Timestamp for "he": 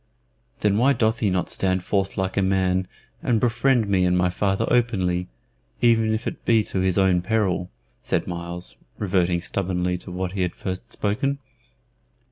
1.19-1.29, 10.31-10.41